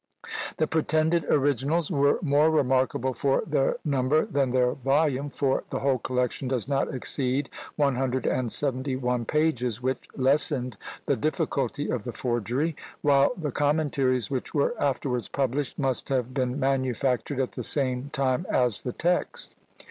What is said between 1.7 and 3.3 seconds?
were more remarkable